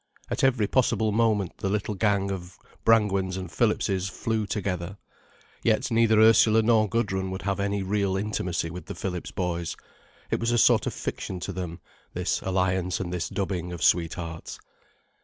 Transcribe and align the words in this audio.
At 0.31 0.43
every 0.43 0.65
possible 0.65 1.11
moment 1.11 1.59
the 1.59 1.69
little 1.69 1.93
gang 1.93 2.31
of 2.31 2.57
Brangwens 2.83 3.37
and 3.37 3.51
Phillipses 3.51 4.09
flew 4.09 4.47
together. 4.47 4.97
Yet 5.61 5.91
neither 5.91 6.19
Ursula 6.19 6.63
nor 6.63 6.89
Gudrun 6.89 7.29
would 7.29 7.43
have 7.43 7.59
any 7.59 7.83
real 7.83 8.17
intimacy 8.17 8.71
with 8.71 8.87
the 8.87 8.95
Phillips 8.95 9.29
boys. 9.29 9.75
It 10.31 10.39
was 10.39 10.49
a 10.51 10.57
sort 10.57 10.87
of 10.87 10.95
fiction 10.95 11.39
to 11.41 11.53
them, 11.53 11.81
this 12.15 12.41
alliance 12.41 12.99
and 12.99 13.13
this 13.13 13.29
dubbing 13.29 13.71
of 13.71 13.83
sweethearts. 13.83 14.59